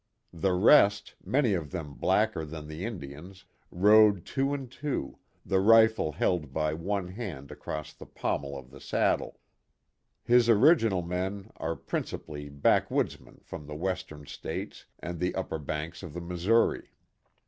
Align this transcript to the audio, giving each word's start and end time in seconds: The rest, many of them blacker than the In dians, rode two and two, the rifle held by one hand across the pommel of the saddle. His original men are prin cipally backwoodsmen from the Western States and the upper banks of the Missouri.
The 0.33 0.53
rest, 0.53 1.13
many 1.23 1.53
of 1.53 1.69
them 1.69 1.93
blacker 1.93 2.43
than 2.43 2.65
the 2.67 2.83
In 2.85 2.99
dians, 2.99 3.43
rode 3.69 4.25
two 4.25 4.51
and 4.51 4.71
two, 4.71 5.19
the 5.45 5.59
rifle 5.59 6.13
held 6.13 6.51
by 6.51 6.73
one 6.73 7.09
hand 7.09 7.51
across 7.51 7.93
the 7.93 8.07
pommel 8.07 8.57
of 8.57 8.71
the 8.71 8.81
saddle. 8.81 9.39
His 10.23 10.49
original 10.49 11.03
men 11.03 11.51
are 11.57 11.75
prin 11.75 12.01
cipally 12.01 12.49
backwoodsmen 12.49 13.41
from 13.43 13.67
the 13.67 13.75
Western 13.75 14.25
States 14.25 14.87
and 14.97 15.19
the 15.19 15.35
upper 15.35 15.59
banks 15.59 16.01
of 16.01 16.13
the 16.15 16.21
Missouri. 16.21 16.89